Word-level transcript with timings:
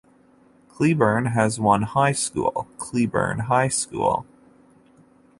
Cleburne 0.67 1.27
has 1.27 1.59
one 1.59 1.83
High 1.83 2.13
School, 2.13 2.67
Cleburne 2.79 3.37
High 3.41 3.67
School. 3.67 4.25